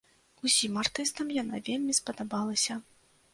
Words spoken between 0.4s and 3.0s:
Усім артыстам яна вельмі спадабалася.